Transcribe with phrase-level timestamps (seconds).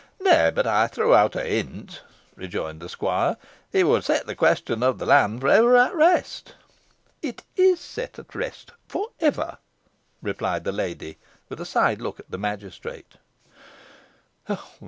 [0.19, 2.01] "Nay, I but threw out a hint,"
[2.35, 3.37] rejoined the squire.
[3.71, 6.55] "It would set the question of the land for ever at rest."
[7.21, 9.59] "It is set at rest for ever!"
[10.23, 11.19] replied the lady,
[11.49, 13.13] with a side look at the magistrate.